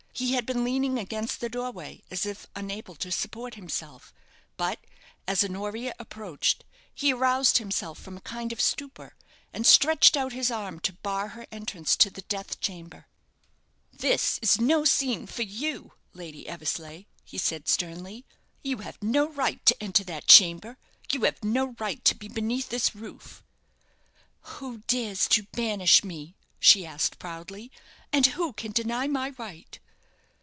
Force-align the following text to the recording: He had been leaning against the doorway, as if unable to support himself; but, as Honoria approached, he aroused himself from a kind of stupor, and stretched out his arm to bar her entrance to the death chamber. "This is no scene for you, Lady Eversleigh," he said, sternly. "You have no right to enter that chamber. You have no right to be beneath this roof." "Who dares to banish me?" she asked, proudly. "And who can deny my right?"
He 0.13 0.33
had 0.33 0.45
been 0.45 0.63
leaning 0.63 0.99
against 0.99 1.39
the 1.39 1.49
doorway, 1.49 2.03
as 2.11 2.27
if 2.27 2.45
unable 2.55 2.93
to 2.95 3.11
support 3.11 3.55
himself; 3.55 4.13
but, 4.55 4.77
as 5.25 5.43
Honoria 5.43 5.95
approached, 5.97 6.63
he 6.93 7.11
aroused 7.11 7.57
himself 7.57 7.97
from 7.97 8.17
a 8.17 8.21
kind 8.21 8.51
of 8.51 8.61
stupor, 8.61 9.15
and 9.51 9.65
stretched 9.65 10.15
out 10.15 10.31
his 10.33 10.51
arm 10.51 10.79
to 10.81 10.93
bar 10.93 11.29
her 11.29 11.47
entrance 11.51 11.95
to 11.95 12.11
the 12.11 12.21
death 12.23 12.59
chamber. 12.59 13.07
"This 13.91 14.37
is 14.43 14.59
no 14.61 14.85
scene 14.85 15.25
for 15.25 15.41
you, 15.41 15.93
Lady 16.13 16.47
Eversleigh," 16.47 17.05
he 17.23 17.39
said, 17.39 17.67
sternly. 17.67 18.25
"You 18.63 18.79
have 18.79 19.01
no 19.01 19.27
right 19.29 19.65
to 19.65 19.81
enter 19.81 20.03
that 20.03 20.27
chamber. 20.27 20.77
You 21.11 21.21
have 21.23 21.43
no 21.43 21.67
right 21.79 22.03
to 22.05 22.13
be 22.13 22.27
beneath 22.27 22.69
this 22.69 22.93
roof." 22.93 23.43
"Who 24.41 24.79
dares 24.85 25.27
to 25.29 25.47
banish 25.53 26.03
me?" 26.03 26.35
she 26.59 26.85
asked, 26.85 27.17
proudly. 27.17 27.71
"And 28.13 28.27
who 28.27 28.53
can 28.53 28.71
deny 28.71 29.07
my 29.07 29.29
right?" 29.39 29.79